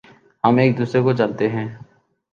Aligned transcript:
ہم 0.43 0.57
ایک 0.57 0.77
دوسرے 0.77 1.01
کو 1.01 1.11
جانتے 1.13 1.49
ہیں 1.49 1.67